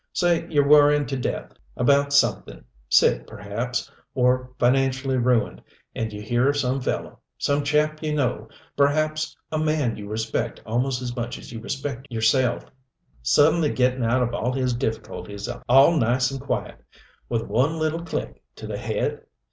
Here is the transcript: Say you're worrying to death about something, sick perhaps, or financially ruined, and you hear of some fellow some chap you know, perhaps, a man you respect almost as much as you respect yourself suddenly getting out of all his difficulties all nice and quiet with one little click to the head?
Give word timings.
Say 0.13 0.47
you're 0.49 0.67
worrying 0.67 1.05
to 1.05 1.15
death 1.15 1.53
about 1.77 2.11
something, 2.11 2.63
sick 2.89 3.27
perhaps, 3.27 3.91
or 4.15 4.49
financially 4.57 5.17
ruined, 5.17 5.61
and 5.93 6.11
you 6.11 6.23
hear 6.23 6.49
of 6.49 6.57
some 6.57 6.81
fellow 6.81 7.19
some 7.37 7.63
chap 7.63 8.01
you 8.01 8.15
know, 8.15 8.49
perhaps, 8.75 9.37
a 9.51 9.59
man 9.59 9.97
you 9.97 10.07
respect 10.09 10.59
almost 10.65 11.03
as 11.03 11.15
much 11.15 11.37
as 11.37 11.51
you 11.51 11.59
respect 11.59 12.07
yourself 12.11 12.65
suddenly 13.21 13.71
getting 13.71 14.03
out 14.03 14.23
of 14.23 14.33
all 14.33 14.51
his 14.53 14.73
difficulties 14.73 15.47
all 15.69 15.95
nice 15.95 16.31
and 16.31 16.41
quiet 16.41 16.81
with 17.29 17.43
one 17.43 17.77
little 17.77 18.01
click 18.03 18.41
to 18.55 18.65
the 18.65 18.79
head? 18.79 19.21